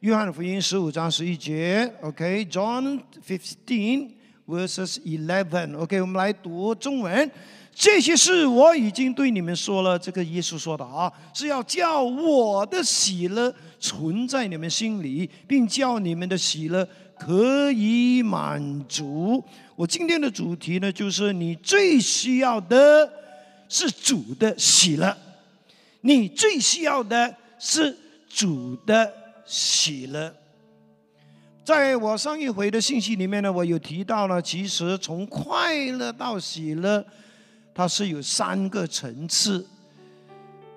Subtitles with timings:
[0.00, 4.08] 约翰福音十五章十一节，OK，John fifteen
[4.48, 7.30] verses eleven，OK，我们来读中文。
[7.74, 16.88] 这些事我已经对你们说了，这个耶稣说的啊，是要叫我的喜乐存在你们心里，并叫你们的喜乐
[17.18, 19.44] 可以满足。
[19.76, 23.12] 我今天的主题呢，就是你最需要的
[23.68, 25.14] 是主的喜乐，
[26.00, 27.94] 你最需要的是
[28.30, 29.19] 主的。
[29.50, 30.32] 喜乐，
[31.64, 37.04] 在我上一回的信息里面呢，我有提到了，其实从快乐到喜乐，
[37.74, 39.66] 它是有三个层次。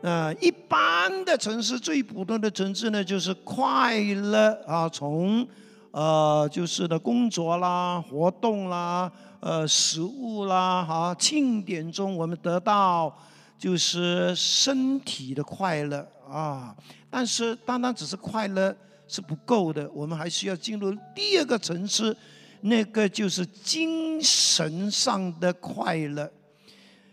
[0.01, 5.47] 呃，一般的层次，最普通的层次呢，就是快乐啊，从
[5.91, 13.15] 呃，就是的工作啦、活动啦、呃，食物啦、哈庆典中，我们得到
[13.55, 16.75] 就是身体的快乐啊。
[17.15, 18.75] 但是，单单只是快乐
[19.07, 22.17] 是不够的，我们还需要进入第二个层次，
[22.61, 26.27] 那个就是精神上的快乐，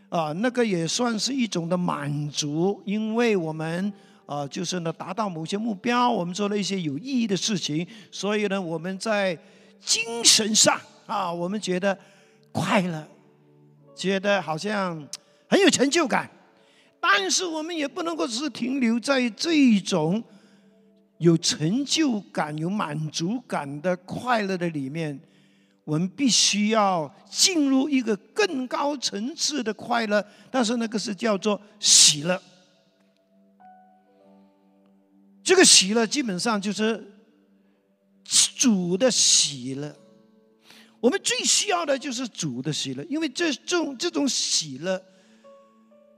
[0.08, 3.92] 啊，那个也算是一种的满足，因为我们
[4.24, 9.38] 啊，就是呢达到某些目标，我们做了一些有意义的事情，所以呢，我们在
[9.84, 11.98] 精神上啊，我们觉得
[12.52, 13.06] 快乐，
[13.94, 15.06] 觉得好像
[15.46, 16.30] 很有成就感。
[17.00, 20.22] 但是我们也不能够只是停留在这一种
[21.18, 25.18] 有成就感、有满足感的快乐的里面，
[25.84, 30.22] 我们必须要进入一个更高层次的快乐。
[30.50, 32.40] 但是那个是叫做喜乐，
[35.42, 37.02] 这个喜乐基本上就是
[38.56, 39.96] 主的喜乐。
[41.00, 45.02] 我们最需要的就是主的喜乐，因为这种这种喜乐。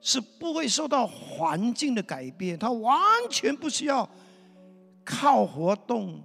[0.05, 3.01] 是不会受到环境的改变，他完
[3.31, 4.07] 全不需要
[5.05, 6.21] 靠活动、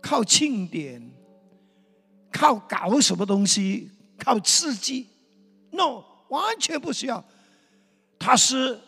[0.00, 1.10] 靠庆典、
[2.30, 5.08] 靠搞什么东西、靠刺激
[5.72, 7.22] ，no，完全不需要。
[8.16, 8.78] 他是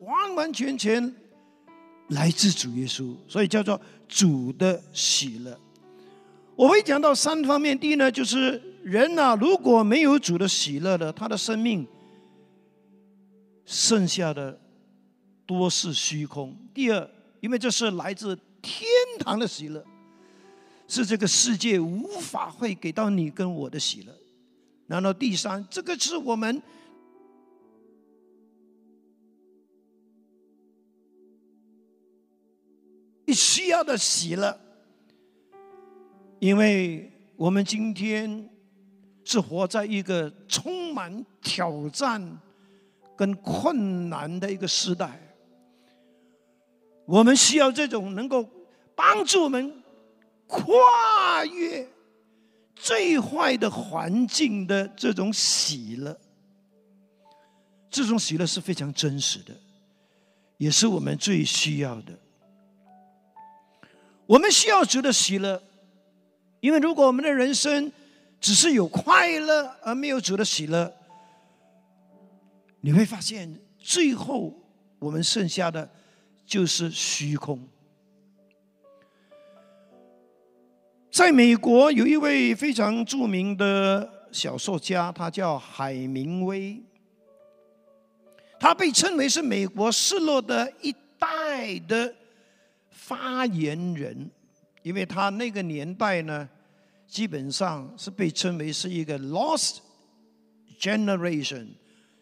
[0.00, 1.14] 完完全全
[2.08, 5.56] 来自主耶稣，所以叫做主的喜乐。
[6.56, 11.86] 我会讲到三方面，第一呢，就是人呐，如果没有主的喜乐的，他的生命。
[13.68, 14.58] 剩下的
[15.44, 16.56] 多是虚空。
[16.72, 19.84] 第二，因为这是来自天堂的喜乐，
[20.86, 24.14] 是这个世界无法会给到你跟我的喜乐。
[24.86, 26.62] 然后第三，这个是我们
[33.26, 34.58] 需要的喜乐，
[36.38, 38.48] 因为我们今天
[39.24, 42.40] 是活在一个充满挑战。
[43.18, 45.20] 跟困难的一个时代，
[47.04, 48.48] 我们需要这种能够
[48.94, 49.82] 帮助我们
[50.46, 51.84] 跨越
[52.76, 56.16] 最坏的环境的这种喜乐。
[57.90, 59.52] 这种喜乐是非常真实的，
[60.58, 62.12] 也是我们最需要的。
[64.26, 65.60] 我们需要主的喜乐，
[66.60, 67.90] 因为如果我们的人生
[68.40, 70.94] 只是有快乐而没有主的喜乐，
[72.80, 74.54] 你会发现，最后
[74.98, 75.90] 我们剩下的
[76.46, 77.66] 就是虚空。
[81.10, 86.80] 在美国有一位非常著名的小说家，他叫海明威，
[88.60, 92.14] 他被称为是美国失落的一代的
[92.90, 94.30] 发言人，
[94.82, 96.48] 因为他那个年代呢，
[97.08, 99.78] 基本上是被称为是一个 lost
[100.78, 101.66] generation。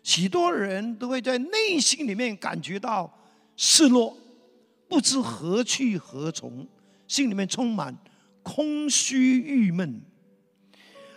[0.06, 3.12] 许多人都会在内心里面感觉到
[3.56, 4.16] 失落，
[4.86, 6.64] 不知何去何从，
[7.08, 7.92] 心里面充满
[8.40, 10.00] 空虚郁闷。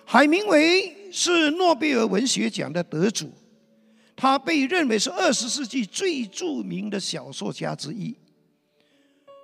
[0.05, 3.31] 海明威是诺贝尔文学奖的得主，
[4.15, 8.17] 他被认为是二十世纪最著名的小说家之一。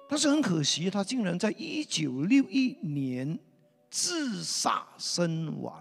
[0.10, 3.38] 但是很可惜，他竟然在一九六一年
[3.92, 5.80] 自杀身亡。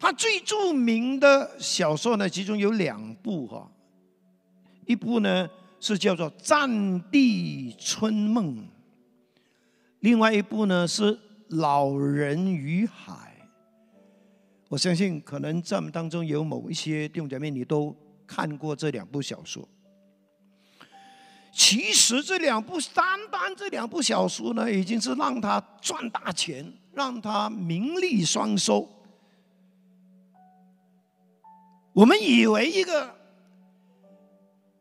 [0.00, 3.70] 他最著名的小说呢，其中有两部哈，
[4.86, 5.46] 一部呢
[5.78, 8.56] 是叫做《战地春梦》，
[10.00, 11.14] 另外一部呢是
[11.50, 13.12] 《老人与海》。
[14.70, 17.94] 我相信可能在我们当中有某一些弟兄姐妹，你都
[18.26, 19.68] 看过这两部小说。
[21.52, 28.88] 其实这两部单单这两部小说呢，已经是让他赚大钱，让他名利双收。
[31.92, 33.16] 我们以为一个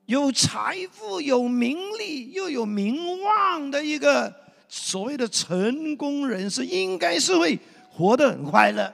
[0.06, 4.34] 有财富、有名利又有名望的一个
[4.68, 7.60] 所谓的成功人士，应该是会
[7.90, 8.94] 活得很快乐。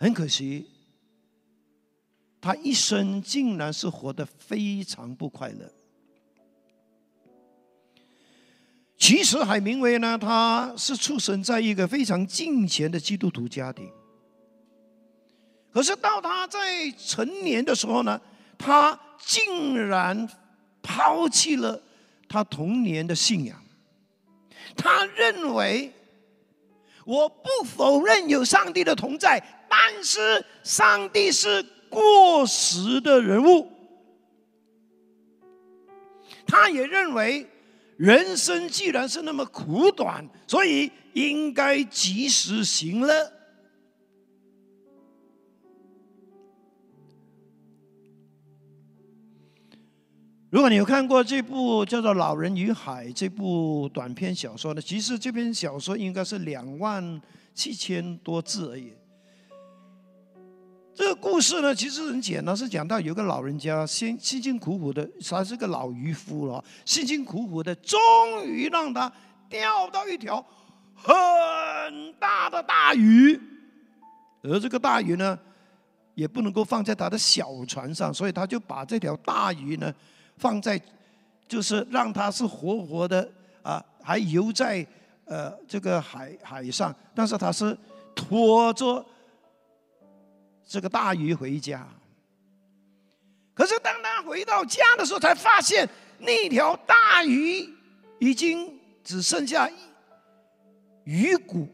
[0.00, 0.66] 很可惜，
[2.40, 5.72] 他一生竟然是活得非常不快乐。
[8.96, 13.88] 其实海明威呢，他是出生在一个非常敬虔的基督徒家庭。
[15.72, 18.20] 可是到他在成年的时候呢，
[18.56, 20.28] 他竟然
[20.82, 21.80] 抛弃了
[22.28, 23.62] 他童年的信仰。
[24.76, 25.92] 他认为，
[27.04, 33.70] 我不否认有上帝的同在，但是上帝是过时的人物。
[36.46, 37.46] 他也认为。
[37.98, 43.32] 人生既然是那么苦短，所以应该及时行乐。
[50.50, 57.20] 如果你有看过这部叫做《老人与海》这部短篇小说呢，其实这篇小说应该是两万
[57.52, 58.94] 七千多字而已。
[60.94, 67.98] 这个故事呢，其实很简单，是讲到有个老人家辛辛辛苦苦的，他是个老渔夫了，辛辛苦苦的，终
[68.46, 69.12] 于让他
[69.50, 70.42] 钓到一条
[70.94, 71.10] 很
[72.18, 73.38] 大的大鱼，
[74.42, 75.38] 而这个大鱼呢，
[76.14, 79.94] 也不能够放在他的小船上，所以他就把这条大鱼呢，
[80.38, 80.80] 放在，
[81.46, 83.28] 就是让它是活活的
[83.62, 84.86] 啊，还游在
[85.24, 87.76] 呃这个海海上，但是他是
[88.14, 89.04] 拖着。
[90.70, 91.88] 这个大鱼回家，
[93.54, 95.88] 可是当他回到家的时候，才发现
[96.18, 97.66] 那条大鱼
[98.18, 99.66] 已经只剩下
[101.04, 101.66] 鱼骨。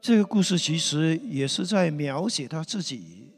[0.00, 3.32] 这个故事其实也是在描写他自己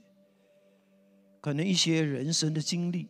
[1.40, 3.08] 可能一些人生的经历。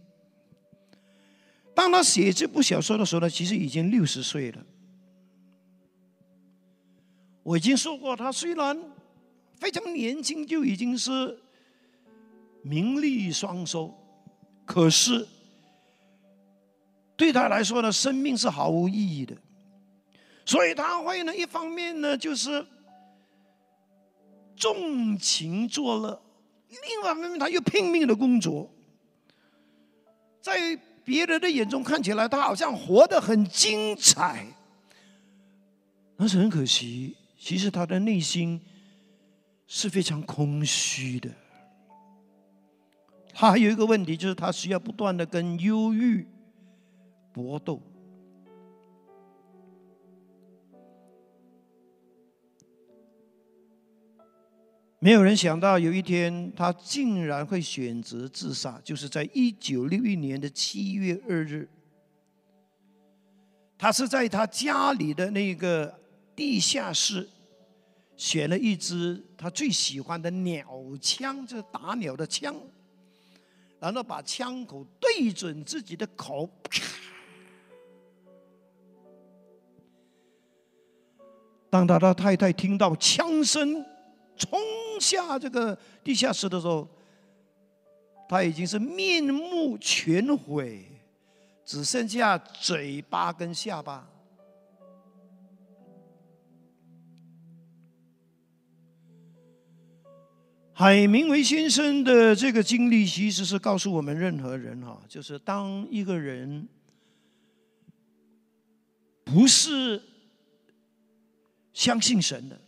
[1.74, 4.64] 当他写这部小说的时候呢，其实已经六十岁了。
[7.42, 8.78] 我已经说过，他虽然
[9.56, 11.38] 非常年轻，就已经是
[12.62, 13.92] 名利双收，
[14.64, 15.26] 可是
[17.16, 19.36] 对他来说呢，生命是毫无意义的。
[20.46, 22.64] 所以他会呢，一方面呢，就是
[24.62, 26.22] 纵情作乐；
[26.68, 28.70] 另外一方面，他又拼命的工作，
[30.40, 30.78] 在。
[31.04, 34.46] 别人的眼中看起来，他好像活得很精彩，
[36.16, 38.60] 但是很可惜，其实他的内心
[39.66, 41.28] 是非常空虚的。
[43.34, 46.24] 他还有一个问题，就是他需要不断的跟忧郁
[47.32, 47.82] 搏斗。
[55.04, 61.68] 没有人想到有一天他竟然会选择自杀，就是在一九六一年的七月二日，
[63.76, 65.92] 他是在他家里的那个
[66.36, 67.28] 地下室
[68.16, 70.64] 选了一支他最喜欢的鸟
[71.00, 72.54] 枪，就是打鸟的枪，
[73.80, 76.48] 然后把枪口对准自己的口，
[81.68, 83.84] 当他的太太听到枪声。
[84.36, 84.58] 冲
[85.00, 86.88] 下这个地下室的时候，
[88.28, 90.84] 他已经是面目全毁，
[91.64, 94.08] 只剩下嘴巴跟下巴。
[100.74, 106.66] 海明威先生的这个经历，其实是告诉我们任何人哈，就是当一个人
[109.22, 110.02] 不是
[111.72, 112.58] 相信神的。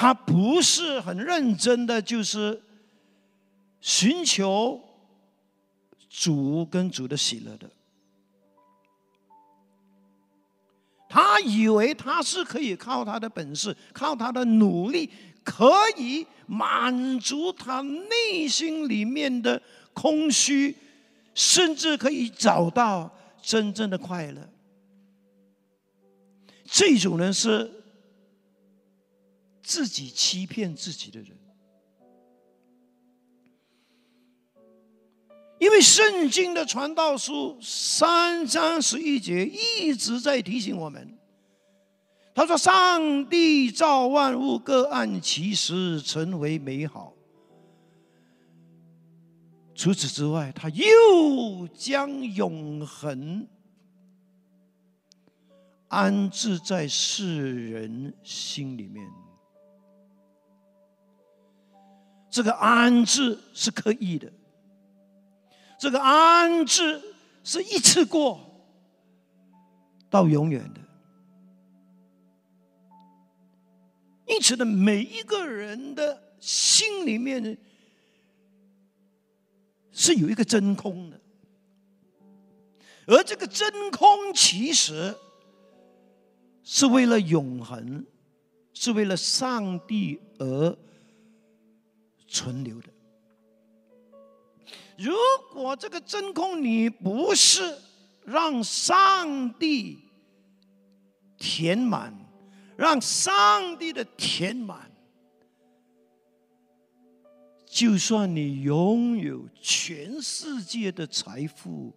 [0.00, 2.62] 他不是很认真的，就是
[3.80, 4.80] 寻求
[6.08, 7.68] 主跟主的喜乐的。
[11.08, 15.10] 他以为他是可以靠他的本事，靠他的努力，
[15.42, 19.60] 可以满足他内心里面的
[19.94, 20.76] 空虚，
[21.34, 23.12] 甚至可以找到
[23.42, 24.48] 真正的快乐。
[26.64, 27.68] 这种人是。
[29.68, 31.36] 自己欺骗自己的人，
[35.58, 41.14] 因为圣经的传道书三章十一节一直在提醒我们。
[42.34, 47.12] 他说：“上帝造万物，各按其时成为美好。
[49.74, 53.46] 除此之外，他又将永恒
[55.88, 59.06] 安置在世人心里面。
[62.38, 64.32] 这个安置是刻意的，
[65.76, 67.02] 这个安置
[67.42, 68.38] 是一次过
[70.08, 70.80] 到永远的。
[74.28, 77.58] 因此呢，每一个人的心里面
[79.90, 81.20] 是有一个真空的，
[83.08, 85.12] 而这个真空其实
[86.62, 88.06] 是为了永恒，
[88.74, 90.78] 是为了上帝而
[92.28, 92.88] 存留的。
[94.96, 95.12] 如
[95.52, 97.76] 果这个真空你不是
[98.24, 99.98] 让上帝
[101.36, 102.14] 填满。
[102.76, 104.88] 让上帝的填满，
[107.66, 111.92] 就算你拥有全世界的财富、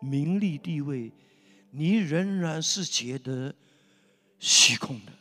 [0.00, 1.12] 名利、地位，
[1.70, 3.54] 你仍然是觉得
[4.38, 5.12] 虚空的，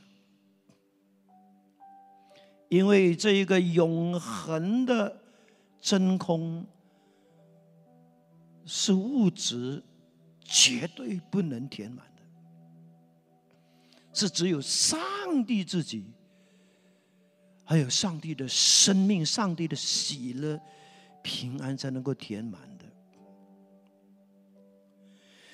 [2.75, 5.22] 因为这一个永恒的
[5.79, 6.65] 真空
[8.65, 9.82] 是物质
[10.44, 12.22] 绝对不能填满的。
[14.13, 15.00] 是只有上
[15.46, 16.03] 帝自己，
[17.63, 20.60] 还有上帝的生命、上帝的喜乐、
[21.24, 22.84] 平安，才能够填满的。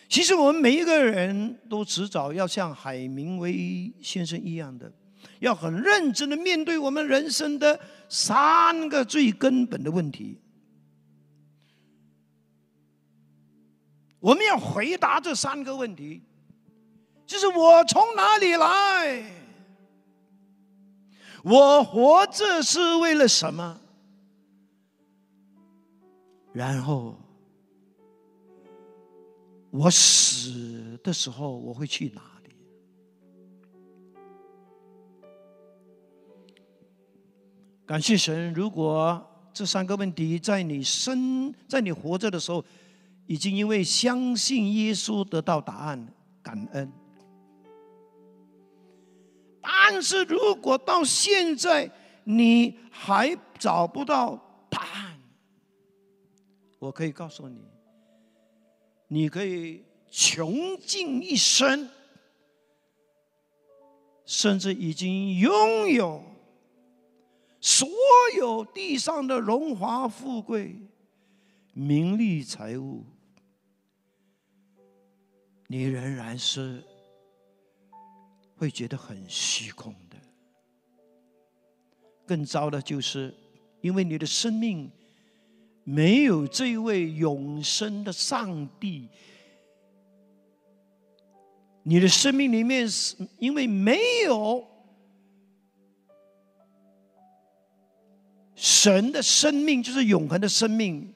[0.10, 4.92] 其实我们每一个人都迟早要像海明威先生一样的，
[5.40, 10.40] 要很认真的面对我们人生的三个最根本的问题。
[14.20, 16.22] 我们要回答这三个问题。
[17.26, 19.32] 就是我从哪里来？
[21.44, 23.80] 我活着是为了什么？
[26.54, 27.18] 然后
[29.70, 32.22] 我死的时候我会去哪
[37.92, 39.22] 感谢神，如果
[39.52, 42.64] 这三个问题在你生在你活着的时候，
[43.28, 46.90] 已经因为相信耶稣得到答案，感恩。
[49.60, 51.92] 但是如果到现在
[52.24, 55.20] 你还找不到答案，
[56.80, 57.60] 我可以告诉你，
[59.10, 61.90] 你可以穷尽一生，
[64.26, 66.24] 甚至已经拥有
[67.62, 67.88] 所
[68.38, 70.76] 有地上的荣华富贵、
[71.74, 73.06] 名利财物，
[75.68, 76.84] 你仍然是。
[78.58, 80.16] 会觉得很虚空的。
[82.28, 83.34] 更糟的就是，
[83.82, 84.88] 因为你的生命
[85.84, 89.10] 没有这位永生的上帝，
[91.82, 94.64] 你的生命里面是因为没有
[98.62, 101.12] 神的生命，就是永恒的生命。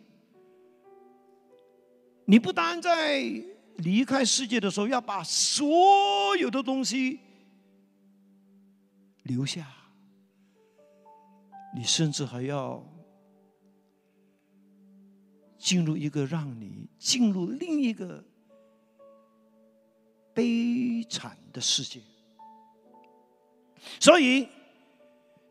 [2.26, 3.22] 你不单在
[3.78, 7.20] 离开世界的时候要把所有的东西。
[9.22, 9.68] 留下，
[11.76, 12.84] 你甚至还要
[15.60, 18.24] 进入一个让你进入另一个
[20.34, 22.02] 悲惨的世界。
[24.00, 24.48] 所以，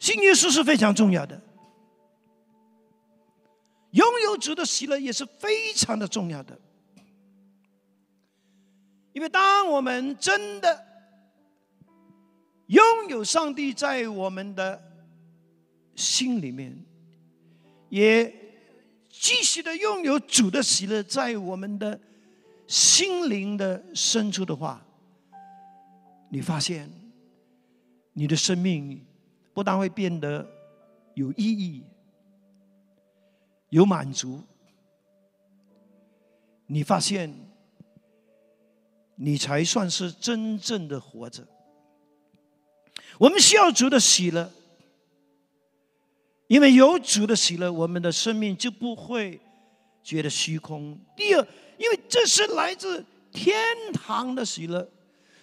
[0.01, 1.41] 信耶稣是非常重要的，
[3.95, 6.57] 拥有主的喜乐也是非常的重要的，
[9.13, 10.95] 因为当我们真的。
[12.69, 14.83] 拥有上帝在我们的
[15.95, 16.75] 心里面，
[17.91, 18.35] 也
[19.11, 22.01] 继续的拥有主的喜乐在我们的
[22.67, 24.83] 心灵的深处的话，
[26.31, 26.91] 你发现
[28.15, 29.05] 你的生命
[29.53, 30.49] 不但会变得
[31.13, 31.85] 有意义、
[33.75, 34.41] 有满足，
[36.69, 37.35] 你发现
[39.17, 41.45] 你才算是真正的活着。
[43.19, 44.49] 我们需要主的喜乐，
[46.47, 49.41] 因为有主的喜乐，我们的生命就不会
[50.05, 50.97] 觉得虚空。
[51.17, 51.45] 第二，
[51.77, 53.57] 因为这是来自天
[53.93, 54.89] 堂的喜乐，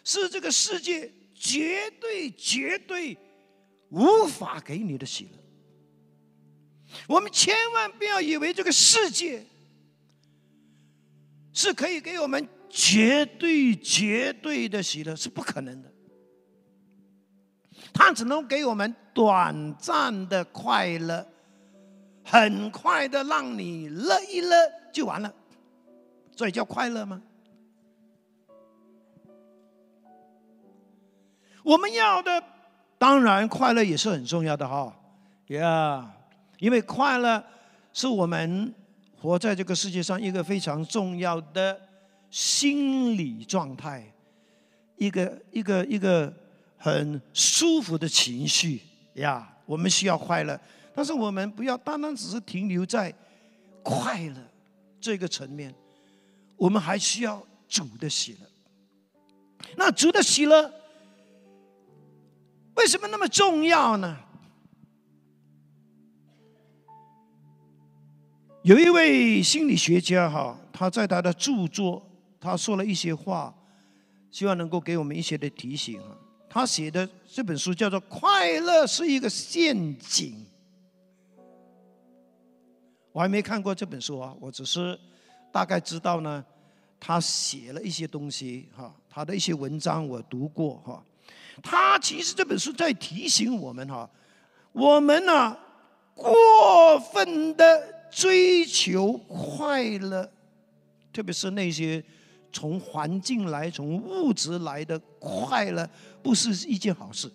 [0.05, 3.17] 是这个世界绝对绝对
[3.89, 5.40] 无法给你的喜乐。
[7.07, 9.45] 我们千万不要以为这个世界
[11.53, 15.91] 是可以给我们绝对绝对的喜乐，是不可能的。
[17.93, 21.27] 它只能给我们短暂的快乐，
[22.23, 24.55] 很快的让你乐一乐
[24.93, 25.33] 就完了，
[26.35, 27.21] 所以叫快乐吗？
[31.63, 32.43] 我们要的
[32.97, 34.95] 当然快乐也是很重要的哈，
[35.47, 36.11] 呀，
[36.61, 37.43] 因为快乐
[37.91, 38.71] 是我们
[39.19, 41.75] 活在这个世界上一个非常重要的
[42.29, 44.13] 心理状态，
[44.95, 46.31] 一个一个一个
[46.77, 48.79] 很舒服的情绪
[49.15, 50.59] 呀，我们需要快乐，
[50.93, 53.11] 但是我们不要单单只是停留在
[53.81, 54.35] 快乐
[54.99, 55.73] 这个层面，
[56.57, 58.47] 我们还需要主的喜乐。
[59.75, 60.71] 那主的喜乐
[62.75, 64.15] 为什么那么重要呢？
[68.63, 72.05] 有一位心理学家哈，他在他的著作，
[72.39, 73.51] 他说了一些话，
[74.29, 76.15] 希望能够给我们一些的提醒啊。
[76.47, 80.45] 他写的这本书叫做《快乐是一个陷阱》，
[83.11, 84.99] 我还没看过这本书啊，我只是
[85.51, 86.43] 大概知道呢。
[87.03, 91.03] 他写了一些东西，哈，他的一些文章我读过，哈。
[91.63, 94.07] 他其实这本书在提醒我们，哈，
[94.71, 95.57] 我们呢
[96.13, 100.29] 过分的追求快乐，
[101.13, 102.03] 特别是那些
[102.51, 105.89] 从环境来、从物质来的快乐，
[106.21, 107.31] 不是一件好事。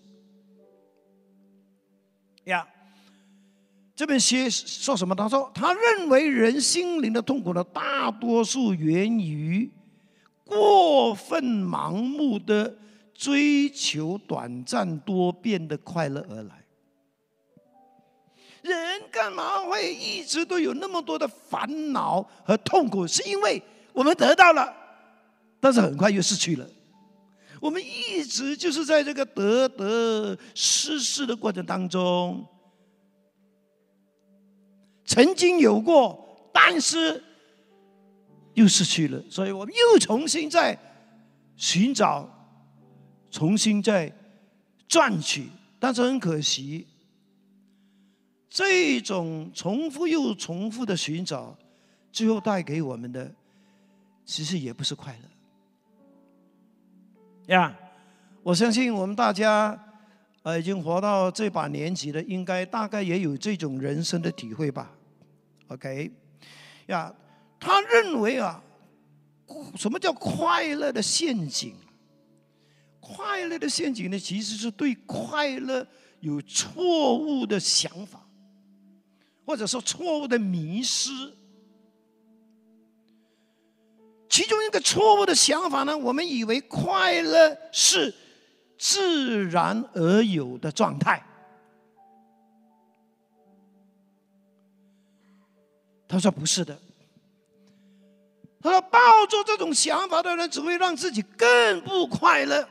[2.45, 2.67] 呀。
[3.97, 5.15] 这本书说什么？
[5.15, 9.71] 他说，他认为人心灵的痛苦呢大多数源于
[10.45, 12.77] 过分盲目的
[13.15, 16.66] 追求短暂多变的快乐而来。
[18.75, 23.07] 人干嘛会一直都有那么多的烦恼和痛苦？
[23.07, 24.73] 是因为我们得到了，
[25.61, 26.67] 但是很快又失去了。
[27.61, 32.47] 我们一直就是在这个得得失失的过程当中。
[35.07, 37.23] 曾经有过，但是
[38.55, 40.77] 又失去了，所以我们又重新在
[41.57, 42.29] 寻找，
[43.31, 44.13] 重新在
[44.89, 46.87] 赚取，但是很可惜，
[48.57, 51.55] 这种重复又重复的寻找，
[52.11, 53.31] 最后带给我们的，
[54.25, 55.29] 其实也不是快乐。
[57.55, 57.77] 呀，
[58.43, 59.79] 我相信我们大家，
[60.43, 64.91] 呃，已经活到这把年纪了，应该大概也有这种人生的体会吧。
[65.69, 66.11] OK，
[66.87, 67.15] 呀，
[67.61, 68.65] 他认为啊，
[69.77, 71.75] 什么叫快乐的陷阱？
[73.01, 75.87] 快乐的陷阱呢，其实是对快乐
[76.21, 78.26] 有错误的想法，
[79.47, 81.11] 或者说错误的迷失。
[84.29, 88.13] 其中一个错误的想法呢，我们以为快乐是
[88.77, 91.25] 自然而有的状态。
[96.09, 96.79] 他说：“不是的。”
[98.61, 102.69] 他说：“抱着这种想法的人，只会让自己更不快乐。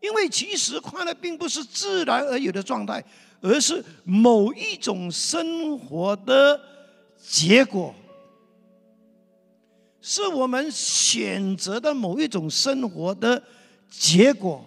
[0.00, 3.02] 因为其实快乐并不是自然而有的状态，
[3.44, 6.58] 而是某一种生活的
[7.18, 7.94] 结果，
[10.00, 13.42] 是我们选择的某一种生活的
[13.90, 14.64] 结果。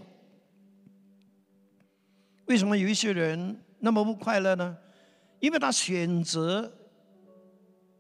[2.46, 4.78] 为什么有一些人那么不快乐呢？
[5.40, 6.72] 因为他选择。”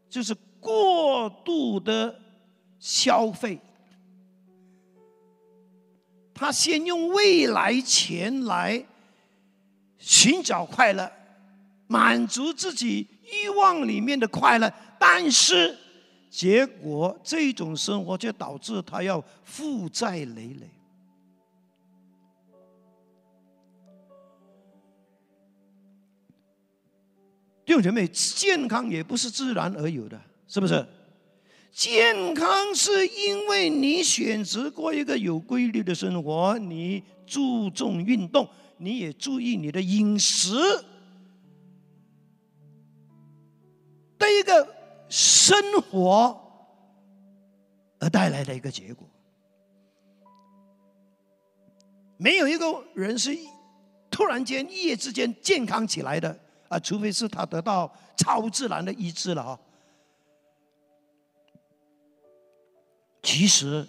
[0.09, 2.17] 就是过度的
[2.79, 3.59] 消费，
[6.33, 8.85] 他先用未来钱来
[9.97, 11.11] 寻找快乐，
[11.87, 15.77] 满足自己欲望里面的快乐，但是
[16.29, 20.69] 结果这种生活却导致他要负债累累。
[27.65, 30.87] 弟兄姐妹，健康也不是自然而有的，是不是？
[31.69, 40.55] 健康是因为你选择过一个有规律的生活，你注重运动，你也注意你的饮食
[44.17, 44.75] 的一个
[45.09, 46.39] 生活
[47.99, 49.07] 而带来的一个结果。
[52.17, 53.37] 没有一个人是
[54.09, 56.39] 突然间一夜之间健康起来的。
[56.69, 59.59] 啊，除非是他得到超自然的医治了啊。
[63.23, 63.87] 其实，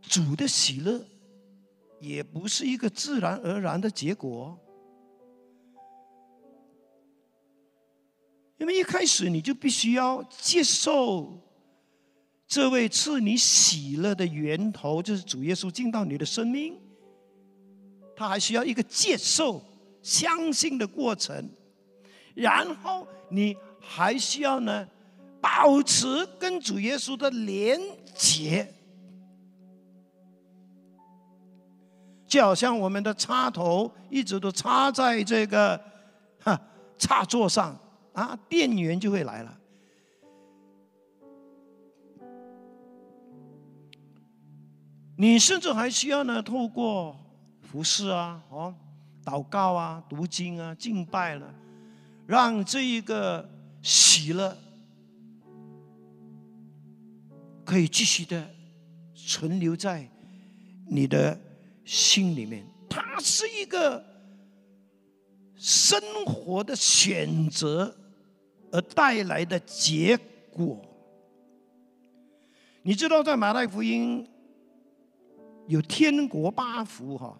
[0.00, 1.04] 主的喜乐
[2.00, 4.58] 也不是一个自然而然的结果，
[8.58, 11.40] 因为一开始你就必须要接受
[12.46, 16.78] 这位赐你喜乐的源头，就是主耶稣进到你的生命，
[18.14, 19.62] 他还需要一个接受、
[20.02, 21.48] 相信的过程。
[22.34, 24.86] 然后你还需要呢，
[25.40, 26.06] 保持
[26.38, 27.80] 跟主耶稣的连
[28.14, 28.72] 结。
[32.36, 35.80] 就好像我们的插头一直都插在这个
[36.38, 36.60] 哈
[36.98, 37.74] 插座上
[38.12, 39.58] 啊，电源就会来了。
[45.16, 47.18] 你甚至还需要呢，透过
[47.62, 48.74] 服饰啊、哦、
[49.24, 51.54] 祷告啊、读经啊、敬拜了，
[52.26, 53.48] 让这一个
[53.80, 54.54] 喜乐
[57.64, 58.50] 可以继续的
[59.14, 60.06] 存留在
[60.86, 61.40] 你的
[61.86, 62.66] 心里面。
[62.90, 64.04] 它是一个
[65.56, 67.96] 生活的选择
[68.70, 70.18] 而带来的结
[70.50, 70.82] 果。
[72.82, 74.28] 你知道，在马太福音。
[75.68, 77.36] 有天国八福哈，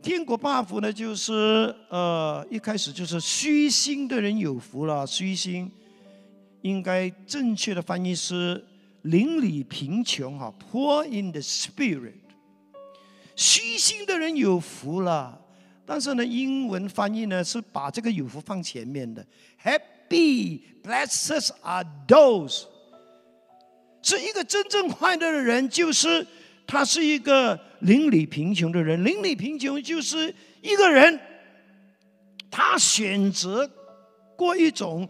[0.00, 5.04] 天国八福呢，就是呃，一开始就是虚心的人有福了。
[5.04, 5.68] 虚心
[6.62, 8.64] 应该正确的翻译是
[9.02, 12.19] 邻里贫穷哈，poor in the spirit。
[13.40, 15.40] 虚心的人有福了，
[15.86, 19.26] 但是呢，英文翻译呢是把这个有福放前面的
[19.64, 22.66] ，Happy blessed are those，
[24.02, 26.26] 是一个真正快乐的人，就是。
[26.66, 31.18] 他是一个邻里贫穷的人，邻里贫穷就是一个人，
[32.48, 33.68] 他选择
[34.36, 35.08] 过一种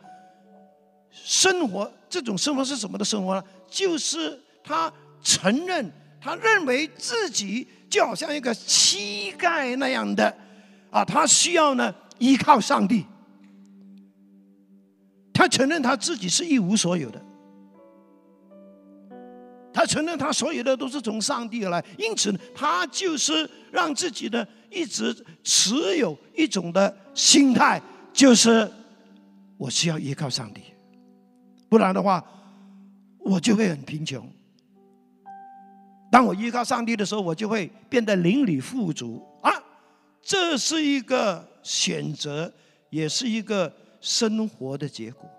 [1.10, 3.44] 生活，这种生活是什么的生活呢？
[3.68, 4.90] 就是他
[5.22, 10.34] 承认，他认为自己就好像一个乞丐那样的，
[10.90, 13.04] 啊，他需要呢依靠上帝，
[15.34, 17.20] 他承认他自己是一无所有的。
[19.72, 27.80] 他承认他所有的都是从上帝而来，因此他就是让自己的一直持有一种的心态，
[28.12, 28.70] 就是
[29.56, 30.60] 我需要依靠上帝，
[31.68, 32.22] 不然的话
[33.20, 34.28] 我就会很贫穷。
[36.10, 39.50] 当我依靠上帝的时候，我就会变得邻里富足啊！
[40.20, 42.52] 这是一个选择，
[42.90, 45.30] 也是一个生活的结果。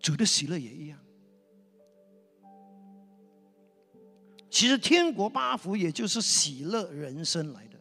[0.00, 0.98] 主的喜乐也一样。
[4.50, 7.78] 其实天国八福也就是喜乐人生来的。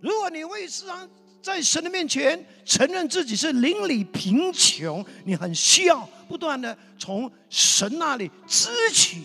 [0.00, 1.08] 如果你为时常
[1.40, 9.20] 在神的面前承认自己是邻里贫穷，你很需要不断的从神那里支取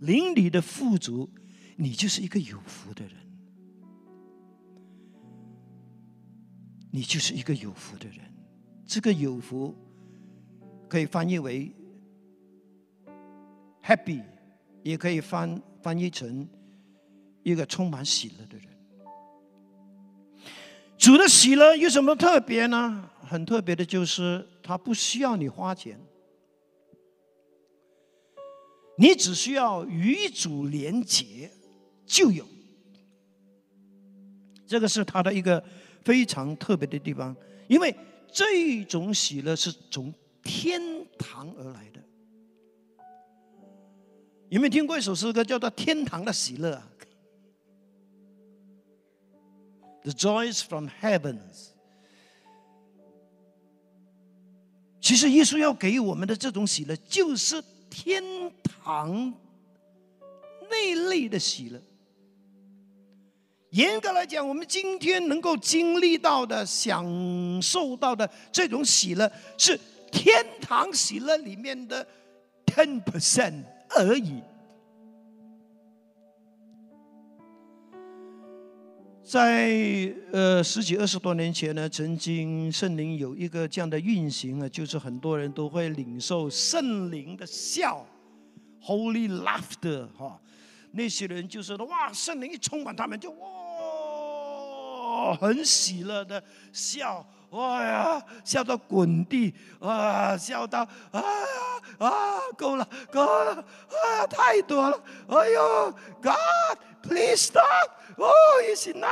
[0.00, 1.28] 邻里的富足，
[1.76, 3.12] 你就是一个有福的人，
[6.90, 8.18] 你就是一个有福的人。
[8.86, 9.76] 这个有福
[10.88, 11.70] 可以翻译为
[13.82, 14.22] happy，
[14.82, 16.48] 也可以翻翻译成
[17.42, 18.68] 一个充满喜乐的人。
[20.96, 23.10] 主的喜乐有什么特别呢？
[23.20, 26.00] 很特别的就是他不需要你花钱，
[28.98, 31.50] 你只需要与主连结
[32.04, 32.44] 就有。
[34.66, 35.62] 这个是他的一个
[36.04, 37.36] 非常特别的地方，
[37.68, 37.94] 因为。
[38.28, 40.78] 这种喜乐是从天
[41.16, 42.02] 堂而来的。
[44.50, 46.82] 有没有听过一首诗歌，叫做《天堂的喜乐》
[50.02, 51.70] ？The joys from heavens。
[55.06, 58.20] 其实耶稣要给我们的这种喜乐，就是天
[58.64, 59.32] 堂
[60.68, 61.80] 那类的喜乐。
[63.70, 67.06] 严格来讲，我们今天能够经历到的、享
[67.62, 69.78] 受到的这种喜乐，是
[70.10, 72.04] 天堂喜乐里面的
[72.66, 74.42] ten percent 而已。
[79.26, 88.06] 在呃十几二十多年前呢，曾经圣灵有一个这样的运行啊，就是很多人都会领受圣灵的笑
[88.80, 90.40] ，Holy laughter 哈，
[90.92, 93.46] 那些人就是哇，圣灵一充满他们就哇。
[95.40, 96.40] 很喜乐的
[96.72, 101.22] 笑，哇呀，笑到滚地，啊，笑到啊
[101.98, 102.10] 啊，
[102.56, 105.90] 够了，够了，啊，太多了，哎呦
[106.20, 108.30] ，God，please stop，哦，
[108.68, 109.08] 也行啊，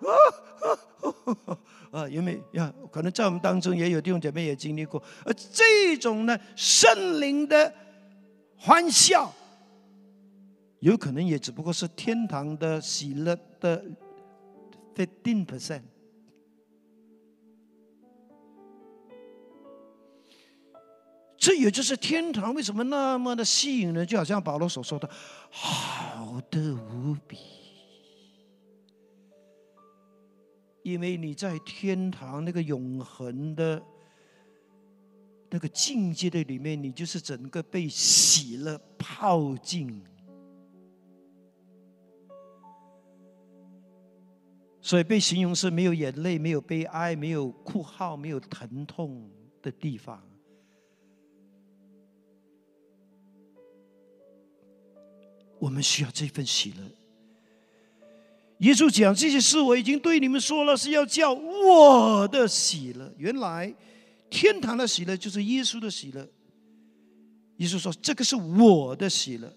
[0.00, 1.58] 哦，
[1.90, 7.72] 啊，因为呀，可能在我们当中也有弟兄姐妹也经历过，而这种呢，圣灵的
[8.58, 9.32] 欢笑，
[10.80, 13.82] 有可能也只不过是天堂的喜乐的。
[14.96, 15.82] fifteen percent，
[21.46, 25.08] 这也就是天堂为什么那么的吸引人，就好像保罗所说的，
[25.48, 27.38] 好的无比。
[30.82, 33.80] 因为你在天堂那个永恒的
[35.48, 40.02] 那个境界的里面，你就是整个被洗了、泡进。
[44.80, 49.30] 所以被形容是没有眼泪、没有悲哀、没有哭号、没有疼痛
[49.62, 50.20] 的地方。
[55.58, 56.84] 我们需要这份喜乐。
[58.58, 63.12] 耶稣讲这些事，我已经对你们说了，是要叫我的喜乐。
[63.18, 63.74] 原来
[64.30, 66.26] 天堂的喜乐就是耶稣的喜乐。
[67.58, 69.50] 耶稣说：“这个是我的喜乐，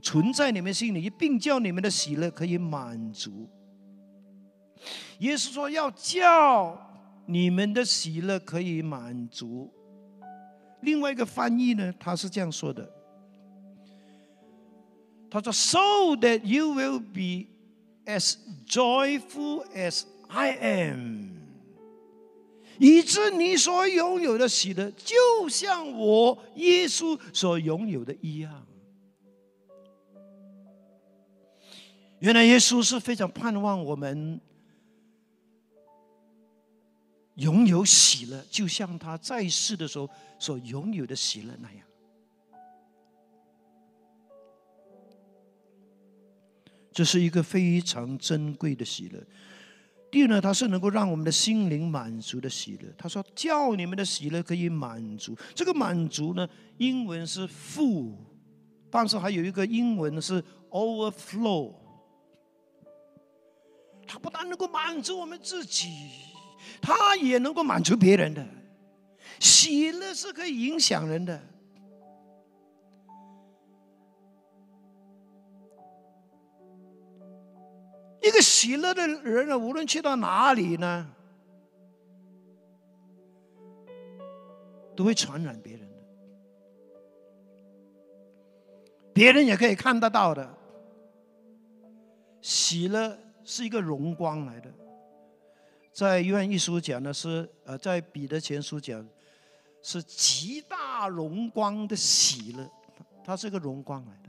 [0.00, 3.48] 存在你们心里，并叫你们的喜乐可以满足。”
[5.18, 6.76] 耶稣说：“要叫
[7.26, 9.72] 你们的喜乐可以满足。”
[10.82, 12.88] 另外一个翻译呢，他是这样说的
[15.40, 17.48] ：“他说，so that you will be
[18.04, 21.36] as joyful as I am，
[22.78, 28.66] 以致你所拥有的喜乐，就像我耶稣所拥有的一样。”
[32.20, 34.40] 原来耶稣是非常盼望我们。
[37.34, 41.85] 拥有喜乐，就像他在世的时候所拥有的喜乐那样。
[46.96, 49.22] 这是一个非常珍贵的喜乐。
[50.10, 52.88] 第二呢，它是能够让我们的心灵满足的喜乐。
[52.96, 58.14] 他说：“叫你们的喜乐可以满足。”这个满足呢，英文是 “full”，
[58.90, 61.74] 但是还有一个英文是 “overflow”。
[64.06, 65.90] 它不但能够满足我们自己。
[66.80, 68.42] 他也能够满足别人的
[69.38, 71.38] 喜乐是可以影响人的。
[78.66, 81.08] 喜乐的人呢，无论去到哪里呢，
[84.96, 85.96] 都会传染别人的，
[89.14, 90.52] 别人也可以看得到的。
[92.40, 94.68] 喜乐是一个荣光来的。
[95.92, 99.08] 在约翰一书讲的是，呃，在彼得前书讲，
[99.80, 102.68] 是极大荣光的喜乐，
[103.24, 104.25] 它是个荣光来的。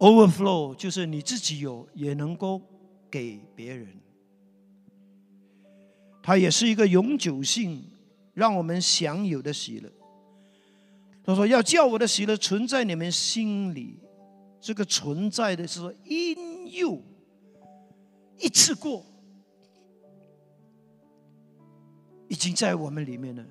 [0.00, 2.60] Overflow 就是你自己有，也能够
[3.10, 3.88] 给别人。
[6.22, 7.84] 它也是一个永久性，
[8.32, 9.90] 让我们享有的喜乐。
[11.22, 13.98] 他说要叫我的喜乐存在你们心里，
[14.58, 16.98] 这个存在的是因诱。
[18.38, 19.04] 一次过，
[22.26, 23.44] 已经在我们里面了。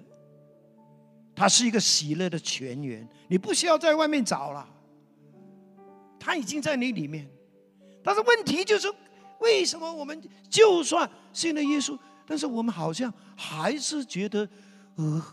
[1.36, 4.68] 它是一个喜乐的泉源，你不需要在外面找了，
[6.20, 7.30] 他已经在你里面。
[8.04, 8.92] 但是问题就是，
[9.40, 14.48] 为什么我们就算信了耶稣，但是我们好像还是觉得，
[14.96, 15.24] 呃，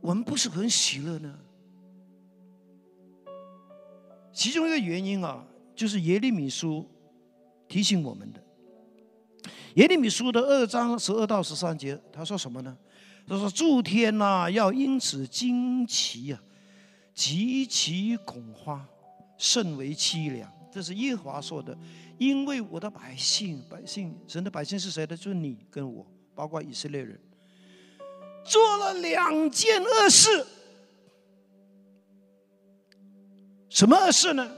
[0.00, 1.38] 我们不是很喜乐呢？
[4.32, 5.46] 其中一个原因啊。
[5.72, 6.86] 就是耶利米书
[7.66, 8.44] 提醒我们的。
[9.76, 12.76] 耶利米书的二章十二到十三节，他说什么呢？
[13.26, 16.42] 他说：“诸天呐，要因此惊奇啊，
[17.14, 18.86] 极其恐慌，
[19.36, 21.76] 甚为凄凉。”这是耶和华说的。
[22.18, 25.16] 因为我的百姓，百姓，神的百姓是谁呢？
[25.16, 27.18] 就是你跟我，包括以色列人，
[28.44, 30.46] 做了两件恶事。
[33.68, 34.50] 什么恶事呢？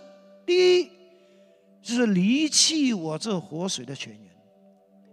[0.44, 0.90] 第一。
[1.82, 4.30] 就是离弃我这活水的泉源。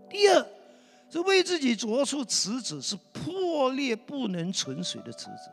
[0.07, 0.45] 第二，
[1.09, 5.51] 是为自己凿出池子，是破裂不能存水的池子。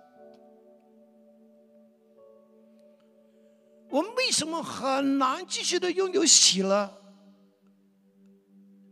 [3.90, 6.90] 我们为什么很难继续的拥有喜乐？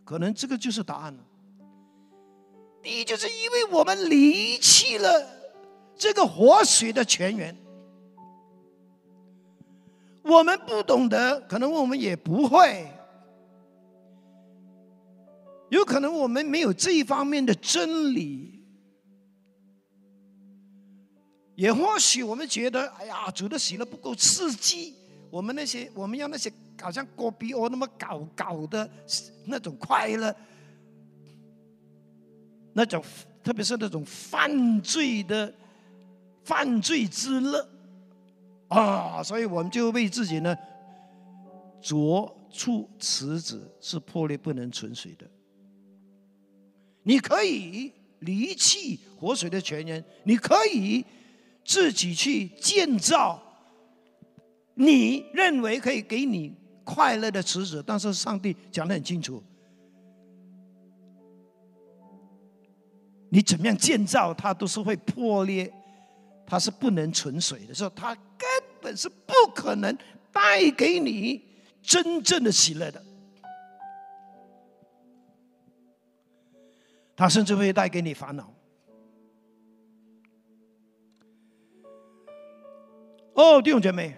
[0.04, 1.24] 可能这个就是答案了。
[2.82, 5.26] 第一，就是因为我们离弃了
[5.96, 7.56] 这个活水的泉源。
[10.22, 12.90] 我们不懂得，可能我们也不会，
[15.70, 18.53] 有可能我们没有这一方面的真理，
[21.56, 24.94] 也或许我们觉得，哎呀，主的喜乐不够刺激，
[25.30, 28.90] 我们那些我们要那些好像戈比欧那么搞搞的
[29.46, 30.34] 那种快乐，
[32.72, 33.04] 那种
[33.42, 35.54] 特别是那种犯罪的
[36.42, 37.68] 犯罪之乐。
[38.68, 40.56] 啊，所以我们就为自己呢，
[41.80, 45.24] 着出池子是破裂不能存水的。
[47.04, 51.04] 你可以离弃活水的泉源，你可以
[51.64, 53.40] 自己去建造
[54.74, 59.42] 你认为可以给你快乐的池子但是上帝讲的很清楚
[63.30, 65.72] 你怎么样建造它都是会破裂
[66.46, 67.74] 它是不能存水的。
[67.74, 68.46] 所以它根
[68.80, 69.96] 本是不可能
[70.30, 71.42] 带给你
[71.82, 73.02] 真正的喜乐的。
[77.16, 78.52] 它甚至会带给你烦恼。
[83.34, 84.16] 哦，弟兄姐妹，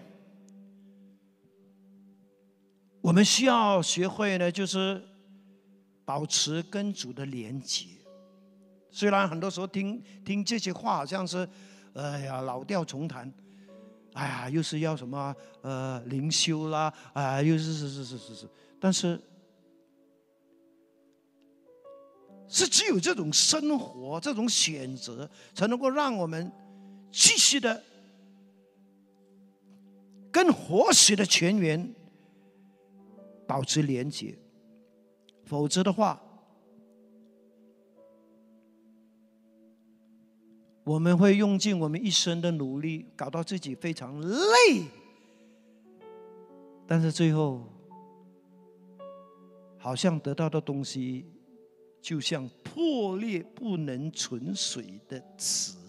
[3.01, 5.03] 我们需要学会呢，就是
[6.05, 7.87] 保持跟主的连接。
[8.91, 11.49] 虽然很多时候听听这些话，好像是，
[11.93, 13.33] 哎呀老调重弹，
[14.13, 18.49] 哎呀又是要什么呃灵修啦，啊又是是是是是是，
[18.79, 19.19] 但是
[22.47, 26.51] 是只有这种生活、这种选择，才能够让我们
[27.11, 27.83] 继续的。
[30.37, 31.95] 跟活水的泉源
[33.47, 34.37] 保持连接，
[35.45, 36.21] 否则的话，
[40.83, 44.83] 我们会用尽我们一生的努力，搞到自己非常累，
[46.85, 47.63] 但是最后，
[49.79, 51.25] 好像得到的东西，
[51.99, 55.79] 就像破裂不能存水的瓷，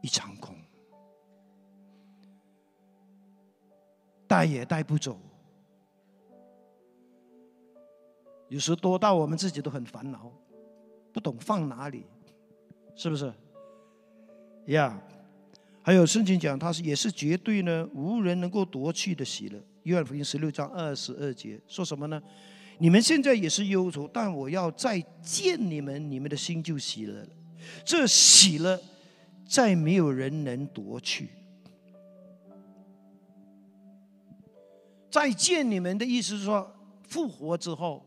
[0.00, 0.54] 一场空。
[4.30, 5.18] 带也带不走，
[8.48, 10.30] 有时多到我们自己都很烦恼，
[11.12, 12.06] 不懂放哪里，
[12.94, 13.32] 是不是？
[14.66, 15.02] 呀，
[15.82, 19.60] 还有圣经讲，他是也是绝对呢，无人能够夺去的喜乐。
[19.82, 22.22] 约翰福音十六章二十二节说什么呢？
[22.78, 27.28] 你们现在也是忧愁，但我要再见你们，你们的心就喜乐了。
[27.84, 28.80] 这喜乐，
[29.44, 31.30] 再没有人能夺去。
[35.10, 38.06] 再见你们的意思是说，复活之后，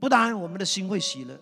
[0.00, 1.40] 不但我们的心会喜乐，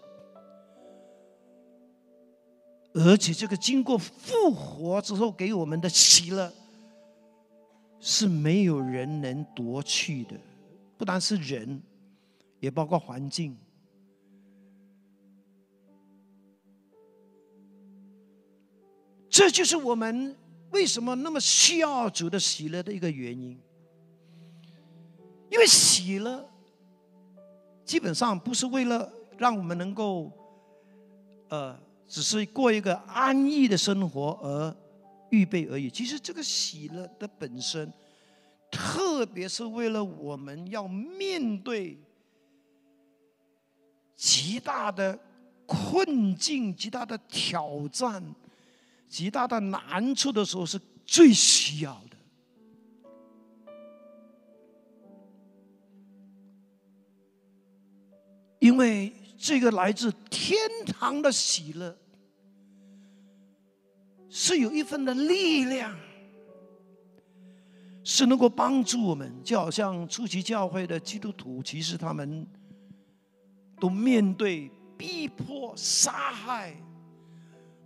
[2.92, 6.52] 而且这个经过复活之后给我们的喜乐，
[7.98, 10.38] 是没有人能夺去的，
[10.98, 11.82] 不单是人，
[12.58, 13.56] 也包括环境。
[19.30, 20.36] 这就是我们
[20.70, 23.58] 为什么那么需要主的喜乐的一个原因。
[25.50, 26.48] 因为喜乐，
[27.84, 30.30] 基本上不是为了让我们能够，
[31.48, 34.76] 呃，只是过一个安逸的生活而
[35.30, 35.90] 预备而已。
[35.90, 37.92] 其实这个喜乐的本身，
[38.70, 41.98] 特别是为了我们要面对
[44.14, 45.18] 极大的
[45.66, 48.22] 困境、极大的挑战、
[49.08, 52.00] 极大的难处的时候，是最需要。
[58.60, 61.96] 因为这个来自天堂的喜乐，
[64.28, 65.96] 是有一份的力量，
[68.04, 69.32] 是能够帮助我们。
[69.42, 72.46] 就好像初期教会的基督徒，其实他们
[73.80, 76.76] 都面对逼迫、杀害，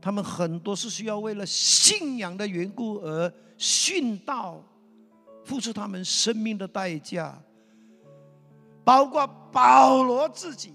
[0.01, 4.61] 他们很多是需要为了信仰的缘故而殉道，
[5.45, 7.41] 付出他们生命的代价。
[8.85, 10.75] 包括保罗自己，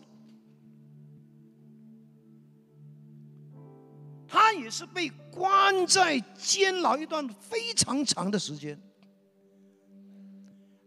[4.27, 8.79] 他也是被关在监牢一段非常长的时间，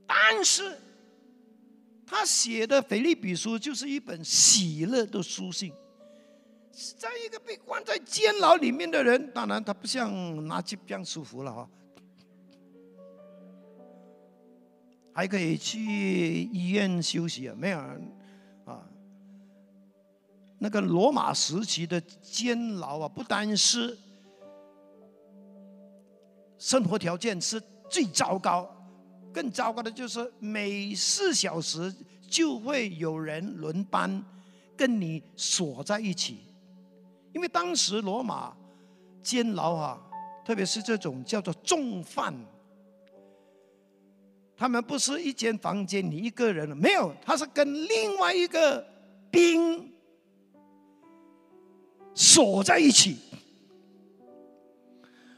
[0.06, 0.78] 但是
[2.04, 5.72] 他写的腓立比书就是一本喜乐的书信，
[6.98, 11.70] 在一个被关在监牢里面的人，当然他不像拿起这样舒服了哈。
[15.12, 17.55] 还可以去医院休息啊？
[17.59, 17.79] 没有
[18.64, 18.83] 啊？
[20.59, 23.98] 那个罗马时期的监牢啊，不单是
[26.57, 28.71] 生活条件是最糟糕，
[29.33, 31.94] 更糟糕的就是每四小时
[32.29, 34.25] 就会有人轮班
[34.77, 36.38] 跟你锁在一起，
[37.35, 38.56] 因为当时罗马
[39.23, 40.00] 监牢啊，
[40.44, 42.33] 特别是这种叫做重犯。
[44.63, 48.87] 他们不是一间房间，你一个人没有，他是跟另外一个
[49.29, 49.92] 兵
[52.15, 53.17] 锁在一起。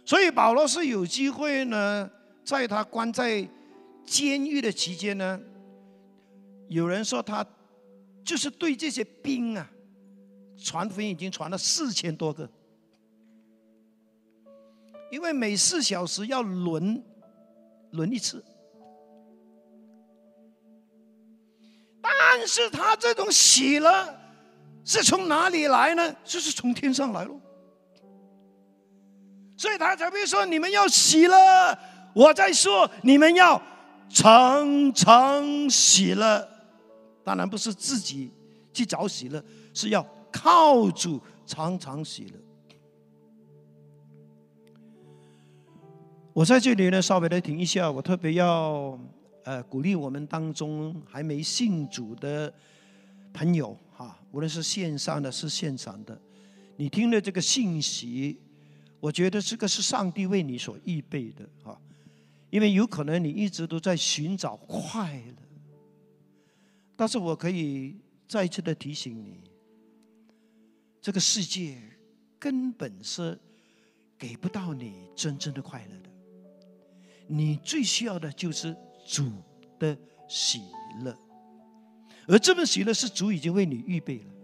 [0.05, 2.11] 所以保罗是有机会呢，
[2.45, 3.49] 在他关在
[4.05, 5.41] 监狱的期间呢，
[6.68, 7.43] 有人说他
[8.22, 9.66] 就是对这些兵啊
[10.59, 12.47] 传福音，已经传了四千多个，
[15.11, 17.03] 因为每四小时要轮
[17.93, 18.45] 轮一次。
[22.45, 24.14] 但是他这种喜乐，
[24.84, 26.14] 是从哪里来呢？
[26.22, 27.40] 就是从天上来喽。
[29.57, 31.36] 所以他才会说：“你们要喜乐。”
[32.14, 33.59] 我在说：“你们要
[34.11, 36.47] 常常喜乐。”
[37.24, 38.30] 当然不是自己
[38.74, 39.42] 去找喜乐，
[39.72, 42.38] 是要靠主常常喜乐。
[46.34, 47.90] 我在这里呢，稍微的停一下。
[47.90, 48.99] 我特别要
[49.45, 52.53] 呃鼓励我们当中还没信主的
[53.32, 56.20] 朋友哈，无论是线上的，是现场的，
[56.76, 58.38] 你听了这个信息，
[59.01, 61.80] 我觉得这个是上帝为你所预备的哈，
[62.51, 65.34] 因为有可能你一直都在寻找快乐，
[66.97, 69.40] 但是我可以再次的提醒你，
[71.01, 71.76] 这个世界
[72.38, 73.38] 根本是
[74.16, 76.11] 给不到你真正的快乐的。
[77.26, 79.30] 你最需要的就是主
[79.78, 79.96] 的
[80.28, 80.62] 喜
[81.02, 81.16] 乐，
[82.26, 84.34] 而这份喜乐是主已经为你预备了。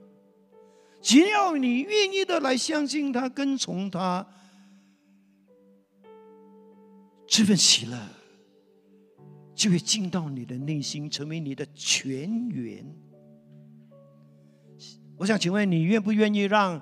[1.00, 4.26] 只要你愿意的来相信他、跟从他，
[7.26, 7.98] 这份喜乐
[9.54, 12.84] 就会进到你的内心，成为你的泉源。
[15.16, 16.80] 我想请问你愿不愿意让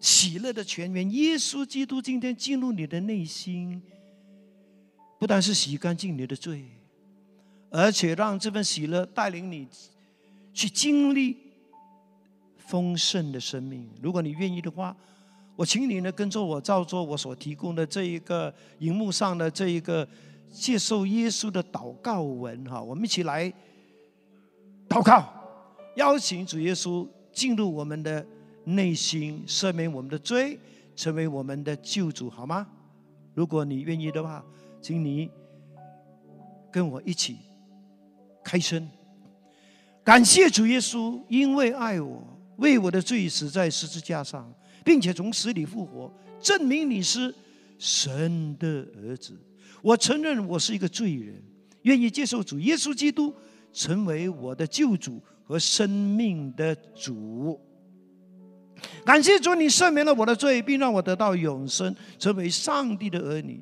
[0.00, 3.82] 喜乐的泉源耶稣基督今天进入你的内心？
[5.18, 6.64] 不但是洗干净你的罪，
[7.70, 9.66] 而且让这份喜乐带领你
[10.52, 11.36] 去经历
[12.56, 13.88] 丰盛的生命。
[14.02, 14.96] 如果你愿意的话，
[15.56, 20.06] 我请你呢跟着我照做我所提供的这一个荧幕上的这一个
[20.52, 23.52] 接受耶稣的祷告文哈，我们一起来
[24.88, 25.28] 祷告，
[25.96, 28.26] 邀请主耶稣进入我们的
[28.64, 30.58] 内心，赦免我们的罪，
[30.94, 32.66] 成为我们的救主，好吗？
[33.34, 34.44] 如果你愿意的话。
[34.80, 35.28] 请你
[36.70, 37.36] 跟我一起
[38.44, 38.88] 开声，
[40.04, 42.22] 感谢主耶稣，因为爱我，
[42.56, 44.52] 为我的罪死在十字架上，
[44.84, 47.34] 并且从死里复活，证明你是
[47.78, 48.66] 神的
[48.96, 49.38] 儿子。
[49.82, 51.42] 我承认我是一个罪人，
[51.82, 53.34] 愿意接受主耶稣基督
[53.72, 57.60] 成为我的救主和生命的主。
[59.04, 63.60] 感谢主，你赦免了我的罪，并让我得到永生，成为上帝的儿女。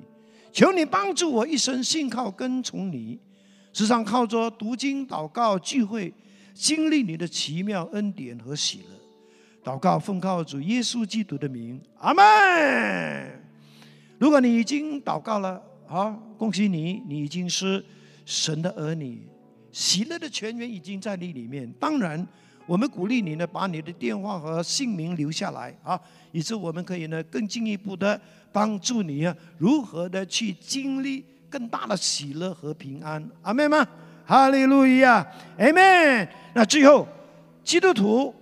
[0.52, 3.18] 求你帮助我一生信靠跟从你，
[3.76, 6.10] 时常靠着读经、祷告、聚会，
[6.54, 9.70] 经历你的奇妙恩典和喜乐。
[9.70, 12.24] 祷告奉靠主耶稣基督的名，阿门。
[14.16, 17.84] 如果你已经祷告了，好，恭喜你，你已经是
[18.24, 19.28] 神的儿女，
[19.70, 21.70] 喜乐的泉源已经在你里面。
[21.78, 22.26] 当然。
[22.68, 26.00] 我们鼓励你呢，把你的电话和姓名留下来啊，
[26.32, 28.20] 以致我们可以呢更进一步的
[28.50, 33.28] 帮助你啊，如何的去经历更大的喜乐和平安。
[33.42, 33.86] 阿门吗？
[34.26, 35.26] 哈利路亚，
[35.58, 36.28] 阿门。
[36.54, 37.06] 那最后，
[37.62, 38.34] 基督徒，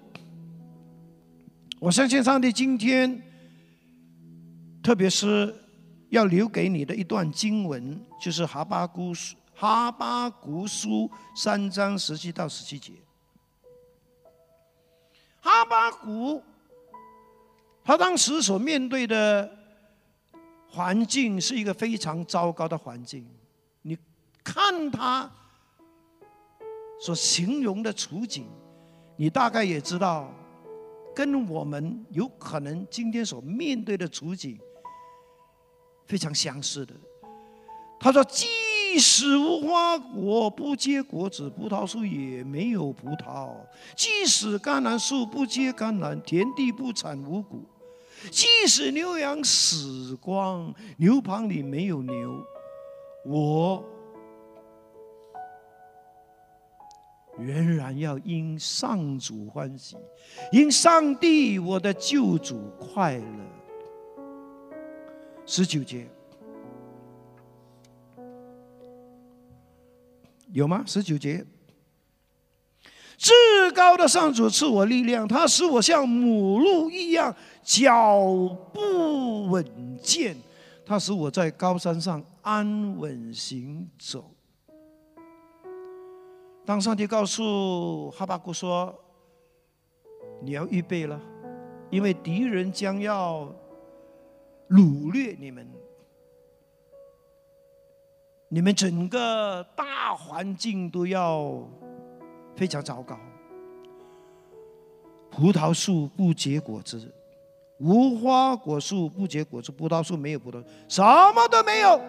[1.78, 3.22] 我相信上帝今天，
[4.82, 5.54] 特别是
[6.08, 12.92] 要留给你的一段经文，就是哈巴谷书哈巴谷书三章十七到十七节。
[15.40, 16.42] 哈巴谷，
[17.84, 19.50] 他当时所面对的
[20.74, 23.24] 环境是一个非常糟糕的环境。
[23.82, 23.96] 你
[24.42, 25.30] 看他
[27.00, 28.48] 所形容的处境，
[29.16, 30.28] 你大概也知道，
[31.14, 34.58] 跟我们有可能今天所面对的处境
[36.06, 36.92] 非常相似的。
[38.00, 43.48] 他说：“即使无花果不结果子，葡萄树也没有葡萄；
[43.96, 47.58] 即使橄榄树不结橄榄，田地不产五谷；
[48.30, 52.44] 即使牛羊死光，牛棚里没有牛，
[53.24, 53.84] 我
[57.38, 59.96] 仍然要因上主欢喜，
[60.52, 63.24] 因上帝我的救主快乐。
[65.46, 66.06] 十九节。
[70.52, 70.84] 有吗？
[70.86, 71.44] 十九节，
[73.16, 73.32] 至
[73.74, 78.20] 高的上主赐我力量，他使我像母鹿一样脚
[78.72, 79.64] 步稳
[80.02, 80.36] 健，
[80.84, 84.30] 他使我在高山上安稳行走。
[86.64, 88.94] 当上帝告诉哈巴谷说
[90.42, 91.20] ：“你要预备了，
[91.90, 93.54] 因为敌人将要
[94.70, 95.66] 掳掠你们。”
[98.48, 101.68] 你们整个大环境都要
[102.56, 103.18] 非常糟糕，
[105.30, 107.12] 葡萄树不结果子，
[107.78, 112.00] 无花果树不结果子，葡萄树没有葡萄，什么都没有，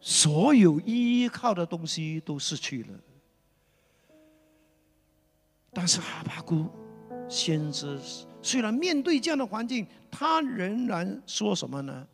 [0.00, 2.88] 所有依靠的东西都失去了。
[5.72, 6.66] 但是哈巴谷
[7.28, 7.96] 先知
[8.42, 12.04] 虽然面对这样的环境，他仍然说什么呢？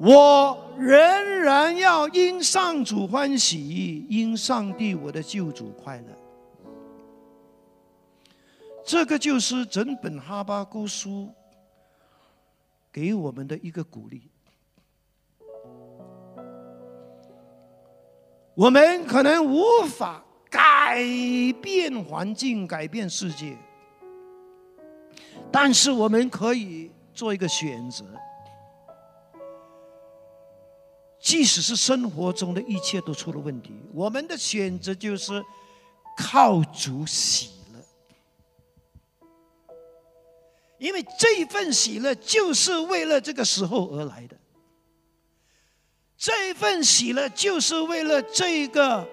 [0.00, 6.04] 我仍然要因上主欢喜，因上帝我的救主快乐。
[8.84, 11.28] 这个就是整本哈巴谷书
[12.92, 14.30] 给我们的一个鼓励。
[18.54, 21.02] 我们可能无法改
[21.60, 23.56] 变环境、改变世界，
[25.50, 28.04] 但是我们可以做一个选择。
[31.20, 35.44] 即使是生活中的一切都出了问题，我们的选择就是
[36.16, 37.80] 靠主喜乐，
[40.78, 44.36] 因为这份喜乐就是为了这个时候而来的，
[46.16, 49.06] 这份喜乐就是为了这个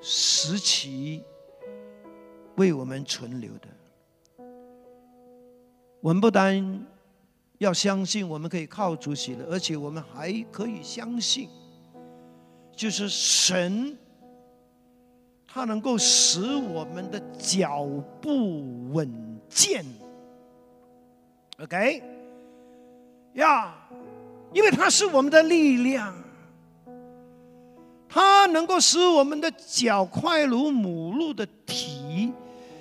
[0.00, 1.22] 时期
[2.56, 3.68] 为我们存留的。
[6.00, 6.84] 我们不单
[7.62, 11.48] 要相信我们可以靠主喜乐，而且我们还可以相信。
[12.74, 13.96] 就是神，
[15.46, 17.86] 他能够使我们的脚
[18.20, 19.08] 步稳
[19.48, 19.84] 健。
[21.62, 22.02] OK，
[23.34, 23.72] 呀，
[24.52, 26.12] 因为他是我们的力量，
[28.08, 32.32] 他能够使我们的脚快如母鹿的蹄，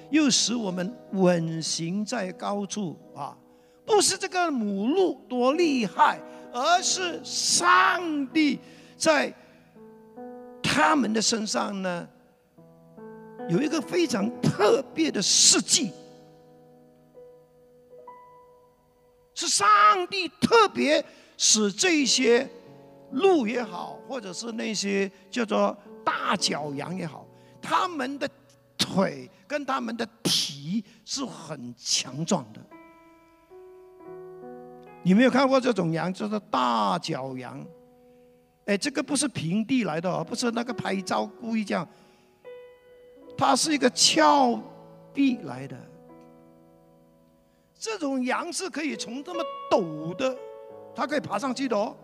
[0.09, 3.37] 又使我们稳行在高处啊！
[3.85, 6.19] 不是这个母鹿多厉害，
[6.53, 8.59] 而是上帝
[8.97, 9.33] 在。
[10.63, 12.07] 他们的身上呢，
[13.49, 15.91] 有一个非常特别的事迹，
[19.33, 19.67] 是上
[20.07, 21.03] 帝特别
[21.35, 22.49] 使这些
[23.11, 25.75] 鹿也好，或者是那些叫做
[26.05, 27.27] 大角羊也好，
[27.61, 28.29] 他们的
[28.77, 32.61] 腿跟他们的蹄是很强壮的。
[35.03, 37.65] 你没有看过这种羊，叫做大角羊。
[38.65, 41.87] 哎，这个不是平地来的哦，不是那个拍照故意这样，
[43.35, 44.61] 它是一个峭
[45.13, 45.75] 壁来的。
[47.77, 50.37] 这种羊是可以从这么陡的，
[50.95, 51.97] 它可以爬上去的哦，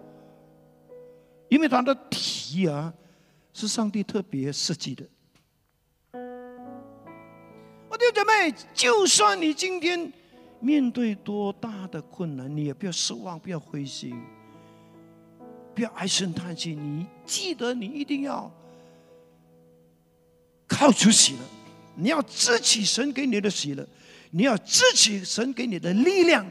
[1.49, 2.91] 因为它的蹄啊
[3.53, 5.05] 是上帝特别设计的。
[7.87, 10.11] 我的姐妹，就算你今天
[10.59, 14.19] 面对多大的困难，你也不要失望，不要灰心。
[15.75, 18.51] 不要唉声叹气，你记得，你一定要
[20.67, 21.39] 靠主喜乐，
[21.95, 23.87] 你要支起神给你的喜乐，
[24.31, 26.43] 你要支起神给你的力量，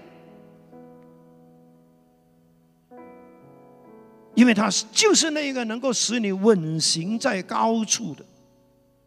[4.37, 8.25] 因为他是就是那个能够使你稳行在高处的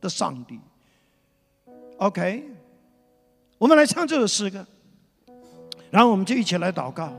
[0.01, 0.59] 的上帝。
[1.95, 2.43] OK，
[3.57, 4.67] 我们来唱这首诗歌，
[5.91, 7.11] 然后我们就一起来祷告。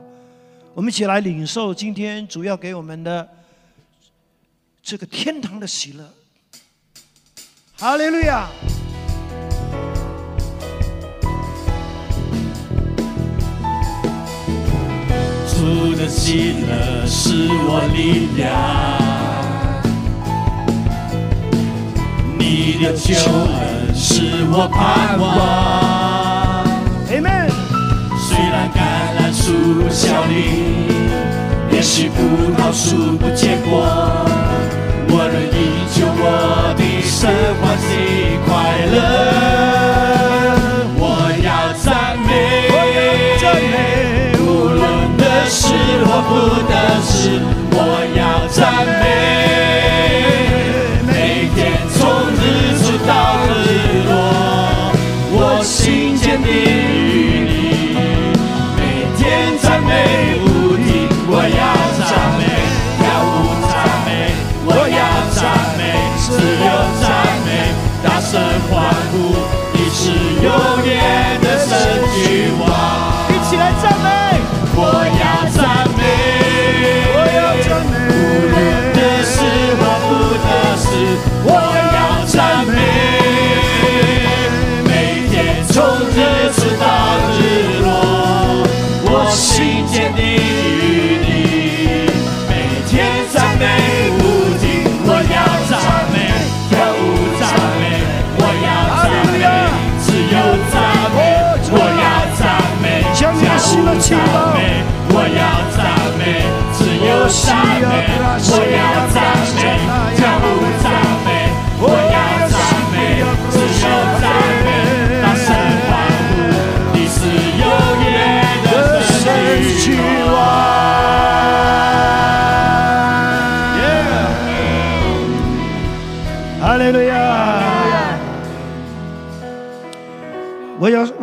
[0.75, 3.29] 我们一起来领受今天主要给我们的
[4.83, 6.09] 这个天堂的喜乐。
[7.77, 8.49] 哈利路亚！
[15.49, 18.49] 主的喜乐是我力量，
[22.39, 25.90] 你的救恩是我盼望。
[29.51, 29.57] 树
[29.91, 30.35] 效力，
[31.73, 33.83] 也许葡萄树不结果，
[35.09, 35.59] 我仍依
[35.93, 37.19] 旧我的生
[37.61, 37.89] 欢喜
[38.47, 38.49] 快
[38.95, 38.95] 乐。
[41.01, 41.03] 我
[41.43, 41.49] 要
[41.83, 41.85] 赞
[42.25, 42.31] 美，
[44.39, 44.41] 无
[44.71, 44.81] 论
[45.19, 45.21] 得
[45.51, 45.59] 失
[46.05, 46.31] 或不
[46.71, 46.73] 得
[47.03, 47.43] 失，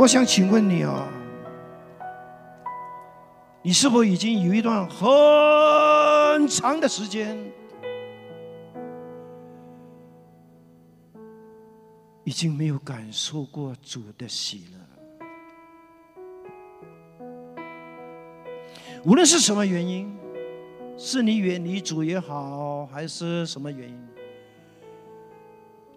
[0.08, 1.06] 我，想请问你啊，
[3.62, 7.38] 你是否已经有一段很长的时间，
[12.24, 14.80] 已经没有感受过主的喜乐？
[19.04, 20.18] 无论是什么原因，
[20.98, 24.08] 是你远离主也好，还是什么原因，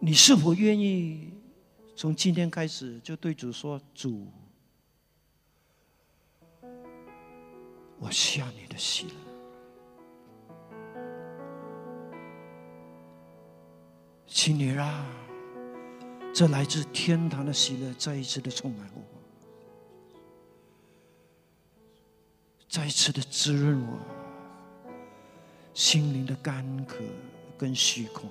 [0.01, 1.30] 你是否愿意？
[2.01, 4.27] 从今天开始，就对主说：“主，
[7.99, 9.13] 我需要你的喜乐，
[14.27, 15.05] 请你让
[16.33, 19.03] 这来自天堂的喜乐再一次的充满我，
[22.67, 23.99] 再一次的滋润我
[25.75, 27.05] 心灵的干渴
[27.59, 28.31] 跟虚空。”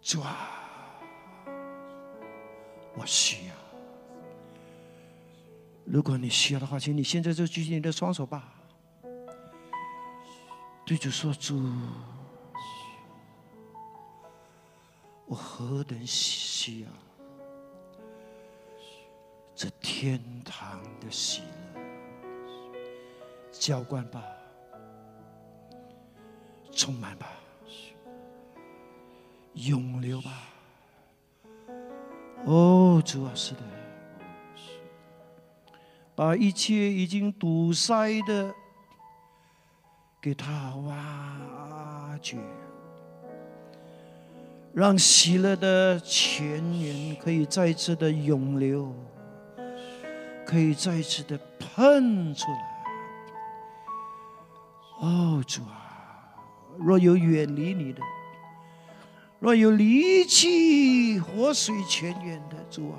[0.00, 0.57] 主啊！
[2.98, 3.54] 我需要。
[5.84, 8.52] 如果你需要的话，请你现在就举起你的双手吧。
[10.84, 11.62] 对主说：“主，
[15.26, 16.88] 我何等需要
[19.54, 21.42] 这天堂的喜
[21.74, 21.80] 乐，
[23.52, 24.24] 浇灌吧，
[26.72, 27.28] 充满吧，
[29.54, 30.48] 永留吧。”
[32.44, 33.60] 哦，主啊，是的，
[36.14, 38.54] 把一切已经堵塞的
[40.20, 42.38] 给他挖掘，
[44.72, 48.94] 让喜乐的泉源可以再次的涌流，
[50.46, 52.58] 可以再次的喷出来。
[55.00, 56.34] 哦，主啊，
[56.78, 58.00] 若有远离你的。
[59.40, 62.98] 若有离弃活水泉源的主啊，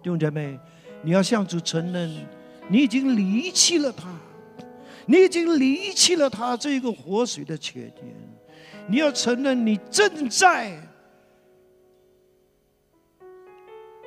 [0.00, 0.58] 弟兄姐妹，
[1.02, 2.08] 你要向主承认，
[2.68, 4.08] 你已经离弃了他，
[5.06, 8.14] 你已经离弃了他这一个活水的泉源。
[8.86, 10.76] 你要承认，你正在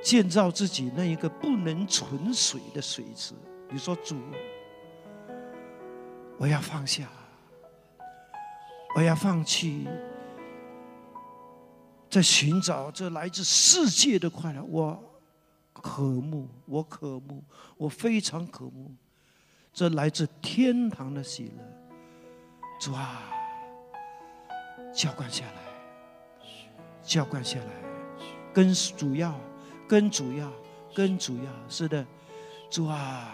[0.02, 3.34] 建造自己那一个不能存水的水池。
[3.70, 4.16] 你说主，
[6.38, 7.10] 我要放下，
[8.96, 9.86] 我要放弃。
[12.14, 15.04] 在寻找这来自世界的快乐，我
[15.74, 17.44] 渴慕，我渴慕，
[17.76, 18.92] 我非常渴慕
[19.74, 21.64] 这来自天堂的喜乐。
[22.80, 23.24] 主啊，
[24.94, 26.48] 浇灌下来，
[27.02, 27.66] 浇灌下来，
[28.54, 29.36] 跟主要，
[29.88, 30.54] 跟主要，
[30.94, 32.06] 跟主要，是的，
[32.70, 33.34] 主啊，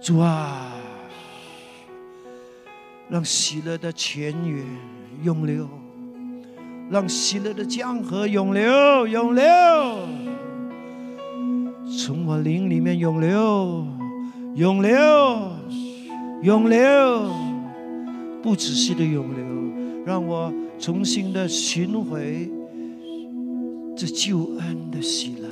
[0.00, 0.72] 主啊，
[3.08, 4.66] 让喜乐的泉源
[5.22, 5.68] 涌流。
[6.92, 9.42] 让喜乐的江河涌流，涌流，
[11.96, 13.86] 从我灵里面涌流，
[14.56, 14.98] 涌流，
[16.42, 17.30] 涌流，
[18.42, 19.42] 不仔细的涌流，
[20.04, 22.50] 让我重新的寻回
[23.96, 25.48] 这救恩的喜乐。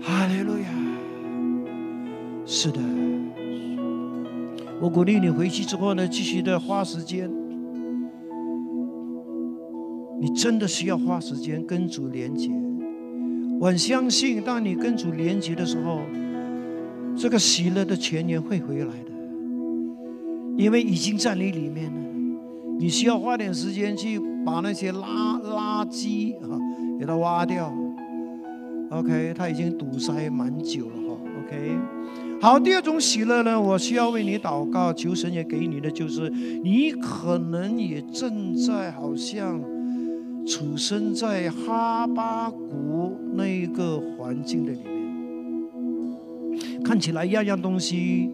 [0.00, 0.68] 哈利路亚，
[2.46, 2.95] 是的。
[4.80, 7.30] 我鼓励你回去之后呢，继续的花时间。
[10.18, 12.50] 你真的需要花时间跟主连接。
[13.60, 16.00] 我很相信，当你跟主连接的时候，
[17.16, 19.10] 这个喜乐的泉源会回来的，
[20.56, 22.00] 因为已经在你里面了。
[22.78, 26.58] 你需要花点时间去把那些垃垃圾啊
[26.98, 27.72] 给它挖掉。
[28.90, 31.16] OK，它已经堵塞蛮久了哈。
[31.40, 31.78] OK。
[32.38, 36.28] 好，第二种喜乐呢，我需要为你祷告，求神也给你的，就是
[36.62, 39.58] 你可能也正在好像
[40.46, 44.86] 处身在哈巴谷那一个环境的里面，
[46.84, 48.30] 看起来样样东西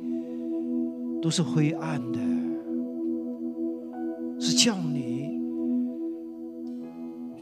[1.22, 2.18] 都是灰暗的，
[4.38, 5.30] 是叫你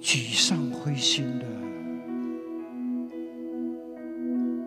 [0.00, 1.59] 沮丧灰心的。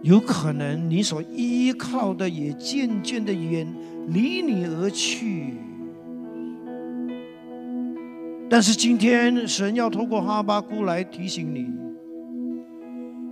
[0.03, 3.65] 有可能你所依靠的也渐渐的远
[4.09, 5.53] 离你而去，
[8.49, 11.69] 但是今天神要透过哈巴谷来提醒你，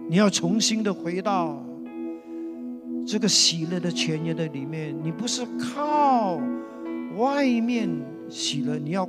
[0.10, 1.62] 你要重新的回到
[3.06, 4.96] 这个喜乐的泉源的里面。
[5.04, 6.40] 你不是靠
[7.18, 7.90] 外面
[8.30, 9.08] 喜乐，你要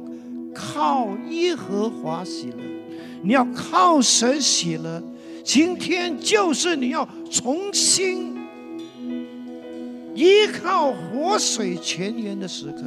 [0.53, 2.57] 靠耶和华喜乐，
[3.23, 5.01] 你要靠神喜乐。
[5.45, 8.37] 今天就是你要重新
[10.15, 12.83] 依靠活水泉源的时刻。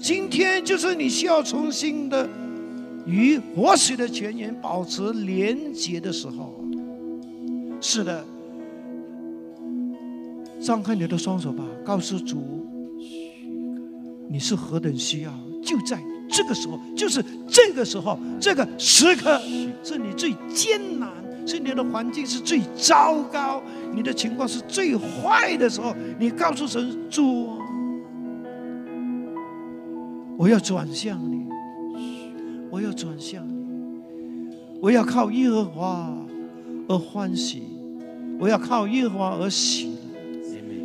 [0.00, 2.28] 今天就是你需要重新的
[3.06, 6.64] 与活水的泉源保持连结的时候，
[7.80, 8.24] 是的，
[10.60, 12.66] 张开你的双手吧，告诉主，
[14.28, 15.32] 你是何等需要，
[15.62, 19.40] 就在这个时候，就是这个时候，这个时刻，
[19.84, 21.08] 是你最艰难，
[21.46, 23.62] 是你的环境是最糟糕，
[23.94, 27.48] 你的情况是最坏的时候，你告诉神主，
[30.38, 31.46] 我要转向你，
[32.70, 36.12] 我要转向你，我要靠耶和华
[36.88, 37.62] 而欢喜，
[38.38, 39.96] 我要靠耶和华而喜。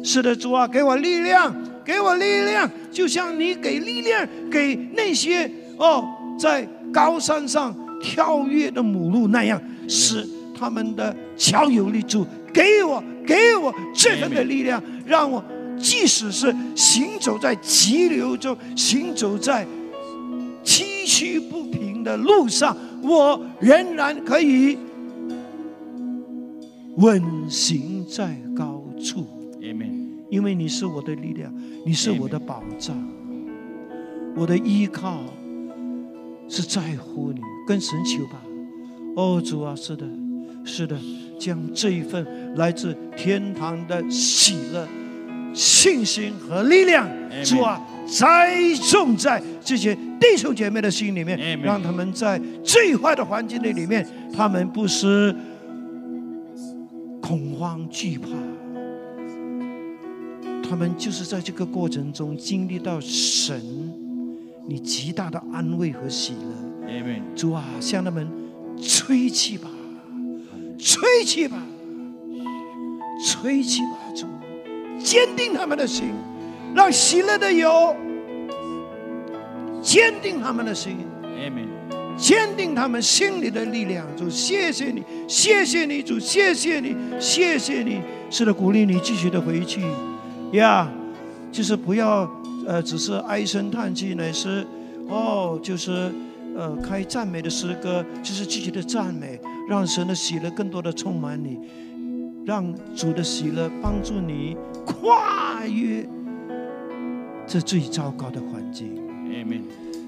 [0.04, 1.54] 是的，主啊，给我力量，
[1.84, 6.08] 给我力量，就像你给力量给那些哦
[6.40, 10.26] 在高山上跳跃的母鹿那样，使
[10.58, 12.02] 他们的强有力。
[12.02, 15.44] 主，给我，给我这份的力量，让我
[15.78, 19.68] 即使是行走在急流中，行走在
[20.64, 24.78] 崎岖不平的路上，我仍然可以
[26.96, 29.26] 稳行在高处。
[29.62, 30.08] Amen.
[30.30, 31.54] 因为你是我的力量，
[31.86, 32.98] 你是我的保障，
[34.36, 35.20] 我的依靠
[36.50, 38.42] 是在乎你，跟神求吧。
[39.16, 40.06] 哦，主啊，是的，
[40.68, 40.96] 是的，
[41.40, 44.86] 将这一份来自天堂的喜乐、
[45.54, 47.08] 信心和力量
[47.44, 48.54] 主啊，栽
[48.92, 54.06] 种在这些弟兄姐妹的心里面让他们在最坏的环境的里面，
[54.36, 55.34] 他们不是
[57.22, 58.28] 恐慌惧怕。
[60.70, 63.62] 他们就是在这个过程中经历到神
[64.68, 66.68] 你极大的安慰和喜乐。
[67.36, 68.28] 主啊，向他们
[68.82, 69.70] 吹气吧，
[70.78, 71.58] 吹气吧，
[73.26, 74.28] 吹气吧，主，
[75.04, 76.14] 坚定他们的心，
[76.76, 77.96] 让喜乐的油
[79.82, 80.98] 坚定他们的心。
[81.24, 81.68] Amen.
[82.18, 84.06] 坚定他们心里的力量。
[84.18, 88.02] 主，谢谢你，谢谢你，主，谢谢你，谢谢你。
[88.30, 89.82] 是的，鼓励你继续的回去，
[90.54, 90.92] 呀，
[91.52, 92.30] 就是不要
[92.66, 94.66] 呃，只是唉声叹气，乃是
[95.08, 96.12] 哦，就是
[96.58, 99.40] 呃，开赞美的诗歌，就是积极的赞美，
[99.70, 101.60] 让神的喜乐更多的充满你，
[102.48, 106.04] 让主的喜乐帮助你跨越
[107.46, 108.92] 这最糟糕的环境。
[109.30, 109.62] Amen.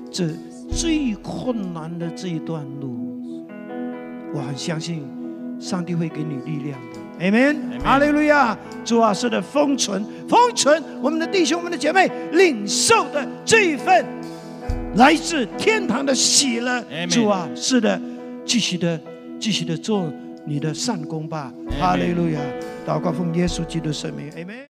[0.10, 0.30] 这
[0.76, 3.46] 最困难的这一段路，
[4.34, 5.06] 我很相信
[5.60, 7.00] 上帝会给你力量的。
[7.20, 8.58] Amen，Amen 哈利路亚！
[8.84, 14.04] 主啊，是的，封存，封存我们的弟兄、我们的姐妹领受的这一份
[15.00, 16.84] 来自天堂的喜乐。
[17.10, 18.00] 主啊，是的，
[18.46, 19.00] 继续的，
[19.40, 20.12] 继续的做
[20.46, 21.54] 你的善功吧。
[21.80, 22.40] 哈利路亚！
[22.86, 24.30] 祷告奉耶稣基督圣名。